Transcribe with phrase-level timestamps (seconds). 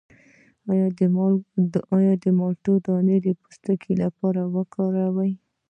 [0.97, 0.99] د
[2.37, 5.31] مالټې دانه د پوستکي لپاره وکاروئ